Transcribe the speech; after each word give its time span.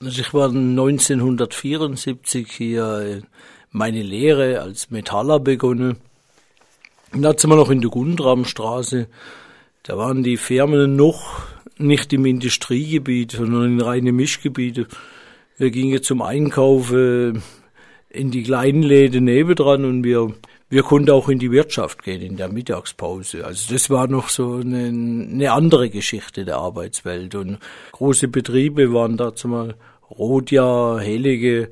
Also 0.00 0.20
ich 0.20 0.34
war 0.34 0.50
1974 0.50 2.52
hier 2.52 3.22
meine 3.70 4.02
Lehre 4.02 4.60
als 4.60 4.90
Metaller 4.90 5.40
begonnen. 5.40 5.96
Und 7.12 7.22
da 7.22 7.32
sind 7.36 7.48
wir 7.48 7.56
noch 7.56 7.70
in 7.70 7.80
der 7.80 7.90
Gundramstraße. 7.90 9.08
Da 9.84 9.96
waren 9.96 10.22
die 10.22 10.36
Firmen 10.36 10.96
noch 10.96 11.46
nicht 11.78 12.12
im 12.12 12.26
Industriegebiet, 12.26 13.32
sondern 13.32 13.64
in 13.64 13.80
reine 13.80 14.12
Mischgebiete. 14.12 14.86
Wir 15.56 15.70
gingen 15.70 16.02
zum 16.02 16.20
Einkaufen 16.20 17.42
in 18.10 18.30
die 18.30 18.42
kleinen 18.42 18.82
Läden 18.82 19.24
nebendran 19.24 19.86
und 19.86 20.04
wir, 20.04 20.34
wir 20.68 20.82
konnten 20.82 21.10
auch 21.10 21.28
in 21.28 21.38
die 21.38 21.52
Wirtschaft 21.52 22.02
gehen 22.02 22.22
in 22.22 22.36
der 22.36 22.48
Mittagspause. 22.48 23.44
Also 23.44 23.72
das 23.72 23.88
war 23.88 24.08
noch 24.08 24.28
so 24.28 24.54
eine, 24.54 24.88
eine 24.88 25.52
andere 25.52 25.90
Geschichte 25.90 26.44
der 26.44 26.56
Arbeitswelt. 26.56 27.34
Und 27.34 27.58
große 27.92 28.28
Betriebe 28.28 28.92
waren 28.92 29.16
dazu 29.16 29.48
mal 29.48 29.76
Rodja, 30.10 30.98
Helige, 30.98 31.70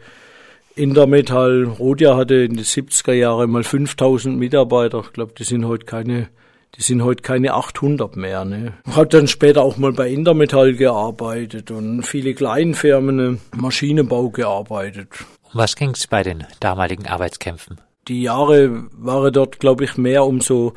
Intermetall. 0.77 1.65
Rodja 1.65 2.17
hatte 2.17 2.37
in 2.37 2.55
den 2.55 2.65
70er 2.65 3.13
Jahren 3.13 3.51
mal 3.51 3.65
5000 3.65 4.39
Mitarbeiter. 4.39 5.03
Ich 5.05 5.13
glaube, 5.13 5.33
die 5.37 5.45
sind 5.45 5.67
heute 5.67 5.87
keine 5.87 6.29
die 6.77 6.83
sind 6.83 7.05
heute 7.05 7.23
keine 7.23 7.55
800 7.55 8.17
mehr. 8.17 8.45
Ne. 8.45 8.73
Hat 8.91 9.15
dann 9.15 9.29
später 9.29 9.63
auch 9.63 9.77
mal 9.77 9.93
bei 9.93 10.09
Intermetall 10.11 10.75
gearbeitet 10.75 11.71
und 11.71 12.03
viele 12.03 12.35
Kleinfirmen, 12.35 13.17
ne, 13.17 13.39
Maschinenbau 13.55 14.31
gearbeitet. 14.31 15.09
Um 15.53 15.61
was 15.61 15.77
ging's 15.77 16.09
bei 16.09 16.25
den 16.25 16.45
damaligen 16.59 17.07
Arbeitskämpfen? 17.07 17.81
Die 18.09 18.23
Jahre 18.23 18.89
waren 18.93 19.33
dort, 19.33 19.61
glaube 19.61 19.85
ich, 19.85 19.97
mehr 19.97 20.25
um 20.25 20.41
so 20.41 20.75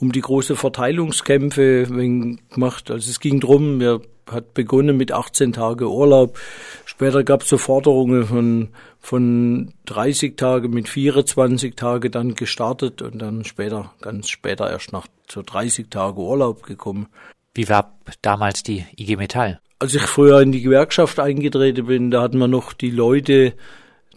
um 0.00 0.12
die 0.12 0.20
große 0.20 0.56
Verteilungskämpfe 0.56 1.86
gemacht. 1.86 2.90
Also 2.90 3.10
es 3.10 3.20
ging 3.20 3.40
drum, 3.40 3.80
wir 3.80 4.00
hat 4.30 4.54
begonnen 4.54 4.96
mit 4.96 5.12
18 5.12 5.52
Tage 5.52 5.90
Urlaub. 5.90 6.38
Später 6.84 7.24
gab 7.24 7.42
es 7.42 7.48
so 7.48 7.58
Forderungen 7.58 8.26
von, 8.26 8.68
von 9.00 9.72
30 9.86 10.36
Tage 10.36 10.68
mit 10.68 10.88
24 10.88 11.74
Tage 11.76 12.10
dann 12.10 12.34
gestartet 12.34 13.02
und 13.02 13.18
dann 13.18 13.44
später, 13.44 13.92
ganz 14.00 14.28
später 14.28 14.70
erst 14.70 14.92
nach 14.92 15.06
so 15.28 15.42
30 15.42 15.90
Tage 15.90 16.20
Urlaub 16.20 16.62
gekommen. 16.62 17.08
Wie 17.54 17.68
war 17.68 17.98
damals 18.22 18.62
die 18.62 18.84
IG 18.96 19.16
Metall? 19.16 19.60
Als 19.80 19.94
ich 19.94 20.02
früher 20.02 20.40
in 20.40 20.52
die 20.52 20.62
Gewerkschaft 20.62 21.20
eingetreten 21.20 21.86
bin, 21.86 22.10
da 22.10 22.22
hatten 22.22 22.38
wir 22.38 22.48
noch 22.48 22.72
die 22.72 22.90
Leute 22.90 23.54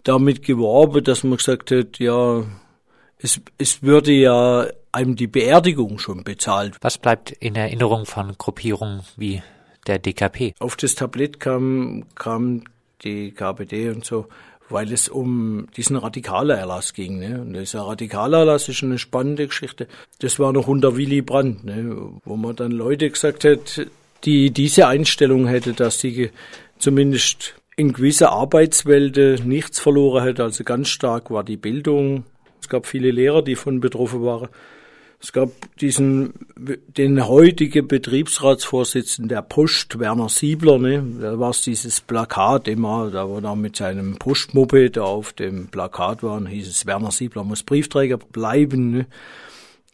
damit 0.04 0.42
geworben, 0.42 1.04
dass 1.04 1.24
man 1.24 1.36
gesagt 1.36 1.70
hat, 1.70 1.98
ja, 1.98 2.44
es, 3.18 3.40
es 3.58 3.82
würde 3.82 4.12
ja 4.12 4.66
einem 4.90 5.16
die 5.16 5.26
Beerdigung 5.26 5.98
schon 5.98 6.24
bezahlt. 6.24 6.76
Was 6.80 6.98
bleibt 6.98 7.30
in 7.30 7.54
Erinnerung 7.54 8.04
von 8.04 8.36
Gruppierungen 8.36 9.02
wie 9.16 9.42
der 9.86 9.98
DKP? 9.98 10.54
Auf 10.58 10.76
das 10.76 10.94
Tablett 10.94 11.40
kam, 11.40 12.04
kam 12.14 12.64
die 13.04 13.32
KPD 13.32 13.90
und 13.90 14.04
so, 14.04 14.28
weil 14.68 14.92
es 14.92 15.08
um 15.08 15.66
diesen 15.76 15.96
Radikalerlass 15.96 16.92
ging. 16.92 17.18
Ne? 17.18 17.40
Und 17.40 17.54
dieser 17.54 17.82
Radikalerlass 17.82 18.68
ist 18.68 18.82
eine 18.82 18.98
spannende 18.98 19.46
Geschichte. 19.46 19.88
Das 20.18 20.38
war 20.38 20.52
noch 20.52 20.68
unter 20.68 20.96
Willy 20.96 21.22
Brandt, 21.22 21.64
ne? 21.64 21.96
wo 22.24 22.36
man 22.36 22.56
dann 22.56 22.72
Leute 22.72 23.10
gesagt 23.10 23.44
hat, 23.44 23.86
die 24.24 24.50
diese 24.50 24.86
Einstellung 24.86 25.46
hätte, 25.46 25.72
dass 25.72 26.00
sie 26.00 26.30
zumindest 26.78 27.54
in 27.82 27.92
gewisser 27.92 28.30
Arbeitswelt 28.30 29.44
nichts 29.44 29.80
verloren 29.80 30.22
hätte. 30.22 30.44
Also 30.44 30.62
ganz 30.62 30.88
stark 30.88 31.30
war 31.30 31.42
die 31.42 31.56
Bildung. 31.56 32.24
Es 32.60 32.68
gab 32.68 32.86
viele 32.86 33.10
Lehrer, 33.10 33.42
die 33.42 33.56
von 33.56 33.80
betroffen 33.80 34.22
waren. 34.22 34.48
Es 35.20 35.32
gab 35.32 35.50
diesen, 35.80 36.32
den 36.56 37.26
heutigen 37.26 37.86
Betriebsratsvorsitzenden 37.86 39.28
der 39.28 39.42
Post, 39.42 39.98
Werner 39.98 40.28
Siebler, 40.28 40.78
ne? 40.78 41.04
Da 41.20 41.38
war 41.38 41.50
es 41.50 41.62
dieses 41.62 42.00
Plakat 42.00 42.66
immer, 42.66 43.10
da 43.10 43.28
war 43.28 43.42
er 43.44 43.54
mit 43.54 43.76
seinem 43.76 44.16
Postmoped 44.16 44.98
auf 44.98 45.32
dem 45.32 45.68
Plakat 45.68 46.24
war, 46.24 46.44
hieß 46.44 46.68
es, 46.68 46.86
Werner 46.86 47.12
Siebler 47.12 47.44
muss 47.44 47.62
Briefträger 47.62 48.16
bleiben, 48.16 48.90
ne? 48.90 49.06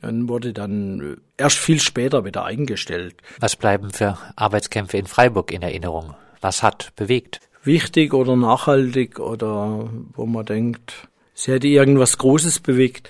Dann 0.01 0.29
wurde 0.29 0.53
dann 0.53 1.19
erst 1.37 1.59
viel 1.59 1.81
später 1.81 2.25
wieder 2.25 2.45
eingestellt. 2.45 3.17
Was 3.41 3.57
bleiben 3.57 3.91
für 3.91 4.17
Arbeitskämpfe 4.37 4.97
in 4.97 5.07
Freiburg 5.07 5.53
in 5.53 5.61
Erinnerung? 5.63 6.15
Was 6.41 6.63
hat 6.63 6.93
bewegt? 6.97 7.41
Wichtig 7.65 8.15
oder 8.15 8.37
nachhaltig 8.37 9.19
oder 9.21 9.91
wo 10.15 10.27
man 10.27 10.47
denkt, 10.47 11.09
sie 11.35 11.53
hätte 11.53 11.69
irgendwas 11.69 12.19
Großes 12.19 12.61
bewegt 12.61 13.09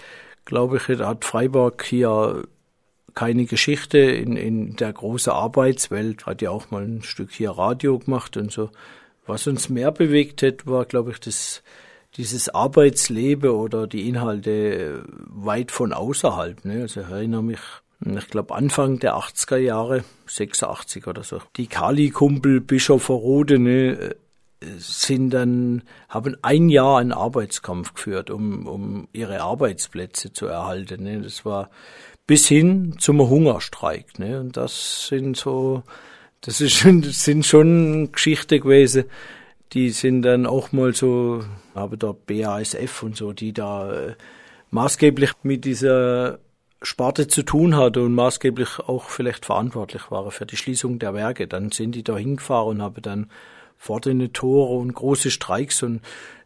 glaube 0.48 0.78
ich, 0.78 0.88
hat 0.98 1.24
Freiburg 1.24 1.84
hier 1.84 2.42
keine 3.14 3.44
Geschichte 3.44 3.98
in, 3.98 4.36
in 4.36 4.76
der 4.76 4.92
großen 4.92 5.32
Arbeitswelt. 5.32 6.24
Hat 6.26 6.40
ja 6.42 6.50
auch 6.50 6.70
mal 6.70 6.84
ein 6.84 7.02
Stück 7.02 7.30
hier 7.32 7.50
Radio 7.50 7.98
gemacht 7.98 8.36
und 8.36 8.50
so. 8.50 8.70
Was 9.26 9.46
uns 9.46 9.68
mehr 9.68 9.92
bewegt 9.92 10.42
hat, 10.42 10.66
war, 10.66 10.86
glaube 10.86 11.10
ich, 11.10 11.20
das, 11.20 11.62
dieses 12.16 12.48
Arbeitsleben 12.48 13.50
oder 13.50 13.86
die 13.86 14.08
Inhalte 14.08 15.04
weit 15.06 15.70
von 15.70 15.92
außerhalb. 15.92 16.64
Ne? 16.64 16.82
Also 16.82 17.02
ich 17.02 17.08
erinnere 17.08 17.42
mich, 17.42 17.60
ich 18.00 18.28
glaube 18.28 18.54
Anfang 18.54 18.98
der 19.00 19.16
80er 19.16 19.58
Jahre, 19.58 20.02
86 20.26 21.06
oder 21.06 21.24
so, 21.24 21.42
die 21.56 21.66
Kali-Kumpel 21.66 22.62
Bischof 22.62 23.10
Rode, 23.10 23.58
ne, 23.58 24.16
sind 24.60 25.30
dann, 25.30 25.82
haben 26.08 26.36
ein 26.42 26.68
Jahr 26.68 26.98
einen 26.98 27.12
Arbeitskampf 27.12 27.94
geführt, 27.94 28.30
um, 28.30 28.66
um 28.66 29.08
ihre 29.12 29.40
Arbeitsplätze 29.40 30.32
zu 30.32 30.46
erhalten. 30.46 31.04
Ne? 31.04 31.20
Das 31.22 31.44
war 31.44 31.70
bis 32.26 32.48
hin 32.48 32.96
zum 32.98 33.20
Hungerstreik. 33.20 34.18
Ne? 34.18 34.40
Und 34.40 34.56
das 34.56 35.06
sind 35.08 35.36
so, 35.36 35.82
das, 36.40 36.60
ist, 36.60 36.84
das 36.84 37.24
sind 37.24 37.46
schon 37.46 38.10
Geschichten 38.12 38.60
gewesen, 38.60 39.04
die 39.72 39.90
sind 39.90 40.22
dann 40.22 40.46
auch 40.46 40.72
mal 40.72 40.94
so, 40.94 41.44
habe 41.74 41.98
dort 41.98 42.26
BASF 42.26 43.02
und 43.02 43.16
so, 43.16 43.32
die 43.32 43.52
da 43.52 43.92
äh, 43.92 44.14
maßgeblich 44.70 45.32
mit 45.42 45.64
dieser 45.64 46.38
Sparte 46.80 47.26
zu 47.28 47.42
tun 47.42 47.76
hatte 47.76 48.02
und 48.02 48.14
maßgeblich 48.14 48.78
auch 48.80 49.08
vielleicht 49.08 49.44
verantwortlich 49.44 50.10
waren 50.10 50.30
für 50.30 50.46
die 50.46 50.56
Schließung 50.56 50.98
der 50.98 51.12
Werke. 51.14 51.48
Dann 51.48 51.70
sind 51.70 51.94
die 51.94 52.04
da 52.04 52.16
hingefahren 52.16 52.68
und 52.68 52.82
haben 52.82 53.02
dann 53.02 53.30
fordernde 53.78 54.32
Tore 54.32 54.74
und 54.74 54.92
große 54.92 55.30
Streiks 55.30 55.82
und 55.82 56.00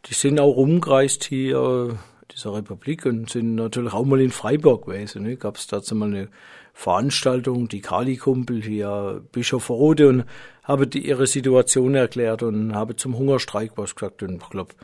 die 0.07 0.15
sind 0.15 0.39
auch 0.39 0.53
rumgereist 0.57 1.25
hier 1.25 1.99
dieser 2.33 2.55
Republik 2.55 3.07
und 3.07 3.31
sind 3.31 3.55
natürlich 3.55 3.93
auch 3.93 4.05
mal 4.05 4.21
in 4.21 4.31
Freiburg 4.31 4.87
gewesen. 4.87 5.23
Ne? 5.25 5.37
Gab 5.37 5.57
es 5.57 5.67
dazu 5.67 5.95
mal 5.95 6.09
eine 6.09 6.29
Veranstaltung, 6.73 7.69
die 7.69 7.81
Kali-Kumpel 7.81 8.63
hier, 8.63 9.23
Bischof 9.33 9.71
Rode 9.71 10.09
und 10.09 10.25
habe 10.63 10.87
die 10.87 11.07
ihre 11.07 11.27
Situation 11.27 11.95
erklärt 11.95 12.43
und 12.43 12.75
habe 12.75 12.97
zum 12.97 13.17
Hungerstreik 13.19 13.73
was 13.77 13.95
gesagt 13.95 14.23
und 14.23 14.43
ich 14.43 14.51
glaube, 14.51 14.75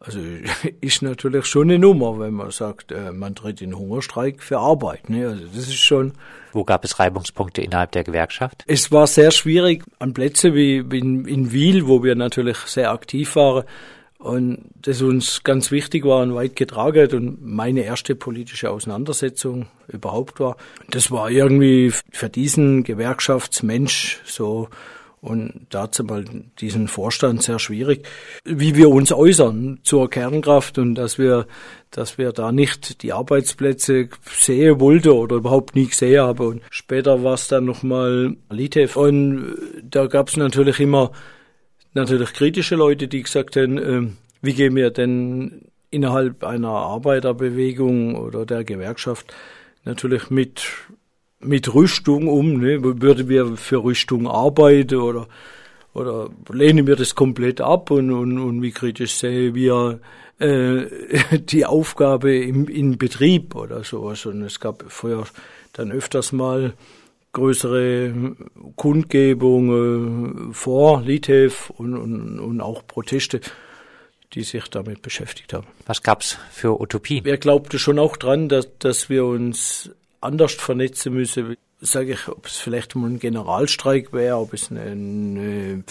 also 0.00 0.20
ist 0.80 1.02
natürlich 1.02 1.46
schon 1.46 1.70
eine 1.70 1.78
Nummer, 1.78 2.18
wenn 2.18 2.34
man 2.34 2.50
sagt, 2.50 2.92
äh, 2.92 3.12
man 3.12 3.34
tritt 3.34 3.60
in 3.60 3.76
Hungerstreik 3.76 4.42
für 4.42 4.58
Arbeit. 4.58 5.08
Ne? 5.10 5.28
Also 5.28 5.44
das 5.46 5.68
ist 5.68 5.76
schon. 5.76 6.12
Wo 6.52 6.64
gab 6.64 6.84
es 6.84 6.98
Reibungspunkte 6.98 7.62
innerhalb 7.62 7.92
der 7.92 8.04
Gewerkschaft? 8.04 8.64
Es 8.66 8.90
war 8.92 9.06
sehr 9.06 9.30
schwierig 9.30 9.84
an 9.98 10.14
Plätze 10.14 10.54
wie 10.54 10.78
in, 10.78 11.26
in 11.26 11.52
Wiel, 11.52 11.86
wo 11.86 12.02
wir 12.02 12.14
natürlich 12.14 12.58
sehr 12.58 12.90
aktiv 12.90 13.36
waren 13.36 13.64
und 14.18 14.70
das 14.74 15.02
uns 15.02 15.44
ganz 15.44 15.70
wichtig 15.70 16.04
war 16.04 16.22
und 16.22 16.34
weit 16.34 16.56
getragen 16.56 17.02
hat 17.02 17.14
und 17.14 17.44
meine 17.44 17.82
erste 17.82 18.14
politische 18.14 18.70
Auseinandersetzung 18.70 19.66
überhaupt 19.88 20.40
war. 20.40 20.56
Das 20.90 21.10
war 21.10 21.30
irgendwie 21.30 21.92
für 22.10 22.30
diesen 22.30 22.82
Gewerkschaftsmensch 22.82 24.20
so 24.24 24.68
und 25.20 25.66
dazu 25.70 26.04
mal 26.04 26.24
diesen 26.60 26.88
Vorstand 26.88 27.42
sehr 27.42 27.58
schwierig, 27.58 28.06
wie 28.44 28.76
wir 28.76 28.90
uns 28.90 29.12
äußern 29.12 29.80
zur 29.82 30.08
Kernkraft 30.10 30.78
und 30.78 30.94
dass 30.94 31.18
wir, 31.18 31.46
dass 31.90 32.18
wir 32.18 32.32
da 32.32 32.52
nicht 32.52 33.02
die 33.02 33.12
Arbeitsplätze 33.12 34.08
sehen 34.30 34.78
wollten 34.78 35.08
oder 35.08 35.36
überhaupt 35.36 35.74
nie 35.74 35.86
gesehen 35.86 36.20
haben. 36.20 36.46
Und 36.46 36.62
später 36.70 37.24
war 37.24 37.34
es 37.34 37.48
dann 37.48 37.64
nochmal 37.64 38.36
Litev 38.50 38.96
und 38.96 39.56
da 39.82 40.06
gab 40.06 40.28
es 40.28 40.36
natürlich 40.36 40.80
immer 40.80 41.12
natürlich 41.94 42.32
kritische 42.32 42.76
Leute, 42.76 43.08
die 43.08 43.22
gesagt 43.22 43.56
haben, 43.56 43.78
äh, 43.78 44.08
wie 44.42 44.54
gehen 44.54 44.76
wir 44.76 44.90
denn 44.90 45.62
innerhalb 45.90 46.44
einer 46.44 46.68
Arbeiterbewegung 46.68 48.16
oder 48.16 48.44
der 48.44 48.64
Gewerkschaft 48.64 49.34
natürlich 49.84 50.30
mit 50.30 50.62
mit 51.40 51.74
Rüstung 51.74 52.28
um? 52.28 52.60
Ne? 52.60 52.82
Würden 52.82 53.28
wir 53.28 53.56
für 53.56 53.82
Rüstung 53.82 54.26
arbeiten 54.26 54.96
oder, 54.96 55.28
oder 55.94 56.30
lehnen 56.50 56.86
wir 56.86 56.96
das 56.96 57.14
komplett 57.14 57.60
ab 57.60 57.90
und, 57.90 58.10
und, 58.10 58.38
und 58.38 58.62
wie 58.62 58.72
kritisch 58.72 59.14
sehen 59.14 59.54
wir 59.54 60.00
äh, 60.38 60.86
die 61.38 61.66
Aufgabe 61.66 62.36
im, 62.36 62.68
in 62.68 62.98
Betrieb 62.98 63.54
oder 63.54 63.84
sowas? 63.84 64.26
Und 64.26 64.42
es 64.42 64.60
gab 64.60 64.84
vorher 64.88 65.24
dann 65.72 65.92
öfters 65.92 66.32
mal 66.32 66.74
größere 67.32 68.14
Kundgebungen 68.76 70.54
vor 70.54 71.02
Litev 71.02 71.70
und, 71.76 71.94
und, 71.94 72.40
und 72.40 72.60
auch 72.62 72.86
Proteste 72.86 73.40
die 74.32 74.42
sich 74.42 74.64
damit 74.68 75.02
beschäftigt 75.02 75.52
haben. 75.52 75.66
Was 75.86 76.02
gab's 76.02 76.38
für 76.50 76.80
Utopien? 76.80 77.24
Wer 77.24 77.38
glaubte 77.38 77.78
schon 77.78 77.98
auch 77.98 78.16
dran, 78.16 78.48
dass, 78.48 78.68
dass 78.78 79.08
wir 79.08 79.24
uns 79.24 79.90
anders 80.20 80.54
vernetzen 80.54 81.14
müssen. 81.14 81.56
Sage 81.80 82.12
ich, 82.14 82.28
ob 82.28 82.46
es 82.46 82.56
vielleicht 82.56 82.94
mal 82.94 83.08
ein 83.08 83.18
Generalstreik 83.18 84.12
wäre, 84.12 84.38
ob 84.38 84.54
es 84.54 84.70
eine, 84.70 84.82
eine 84.82 85.84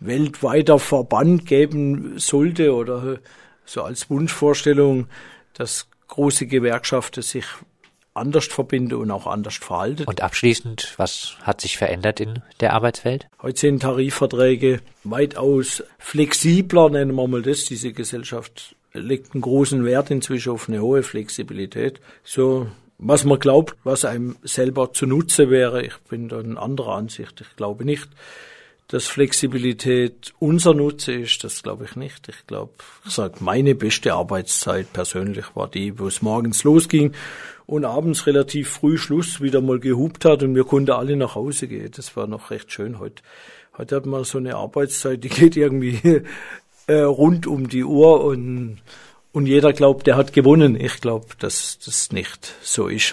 weltweiter 0.00 0.78
Verband 0.78 1.46
geben 1.46 2.18
sollte 2.18 2.74
oder 2.74 3.18
so 3.64 3.82
als 3.82 4.10
Wunschvorstellung, 4.10 5.06
dass 5.54 5.86
große 6.08 6.46
Gewerkschaften 6.46 7.22
sich 7.22 7.44
anders 8.14 8.46
verbinden 8.46 8.94
und 8.94 9.10
auch 9.10 9.26
anders 9.26 9.56
verhalten. 9.56 10.04
Und 10.04 10.20
abschließend, 10.20 10.94
was 10.96 11.36
hat 11.42 11.60
sich 11.60 11.78
verändert 11.78 12.20
in 12.20 12.42
der 12.60 12.74
Arbeitswelt? 12.74 13.26
Heute 13.40 13.58
sind 13.58 13.80
Tarifverträge 13.80 14.80
weitaus 15.04 15.82
flexibler, 15.98 16.90
nennen 16.90 17.14
wir 17.14 17.26
mal 17.26 17.42
das. 17.42 17.64
Diese 17.64 17.92
Gesellschaft 17.92 18.76
legt 18.92 19.32
einen 19.34 19.40
großen 19.40 19.84
Wert 19.84 20.10
inzwischen 20.10 20.52
auf 20.52 20.68
eine 20.68 20.82
hohe 20.82 21.02
Flexibilität. 21.02 22.00
So, 22.24 22.66
was 23.04 23.24
man 23.24 23.38
glaubt, 23.38 23.76
was 23.84 24.04
einem 24.04 24.36
selber 24.42 24.92
zunutze 24.92 25.50
wäre, 25.50 25.82
ich 25.82 25.96
bin 26.08 26.28
da 26.28 26.40
in 26.40 26.56
anderer 26.56 26.94
Ansicht. 26.94 27.40
Ich 27.40 27.56
glaube 27.56 27.84
nicht, 27.84 28.08
dass 28.86 29.06
Flexibilität 29.06 30.32
unser 30.38 30.74
Nutze 30.74 31.12
ist, 31.12 31.42
das 31.44 31.62
glaube 31.62 31.84
ich 31.84 31.96
nicht. 31.96 32.28
Ich 32.28 32.46
glaube, 32.46 32.72
ich 33.04 33.10
sage, 33.10 33.36
meine 33.40 33.74
beste 33.74 34.14
Arbeitszeit 34.14 34.92
persönlich 34.92 35.46
war 35.54 35.68
die, 35.68 35.98
wo 35.98 36.06
es 36.06 36.22
morgens 36.22 36.62
losging 36.62 37.12
und 37.66 37.84
abends 37.84 38.26
relativ 38.26 38.68
früh 38.68 38.98
Schluss 38.98 39.40
wieder 39.40 39.60
mal 39.60 39.80
gehupt 39.80 40.24
hat 40.24 40.42
und 40.42 40.54
wir 40.54 40.64
konnten 40.64 40.92
alle 40.92 41.16
nach 41.16 41.34
Hause 41.34 41.68
gehen. 41.68 41.90
Das 41.96 42.16
war 42.16 42.26
noch 42.26 42.50
recht 42.50 42.70
schön 42.70 42.98
heute. 43.00 43.22
Heute 43.76 43.96
hat 43.96 44.06
man 44.06 44.24
so 44.24 44.38
eine 44.38 44.56
Arbeitszeit, 44.56 45.24
die 45.24 45.28
geht 45.28 45.56
irgendwie 45.56 46.22
äh, 46.86 47.00
rund 47.00 47.46
um 47.46 47.68
die 47.68 47.84
Uhr 47.84 48.22
und, 48.22 48.78
und 49.32 49.46
jeder 49.46 49.72
glaubt, 49.72 50.06
der 50.06 50.16
hat 50.16 50.32
gewonnen. 50.32 50.78
Ich 50.78 51.00
glaube, 51.00 51.26
dass 51.38 51.78
das 51.84 52.12
nicht 52.12 52.54
so 52.62 52.88
ist. 52.88 53.12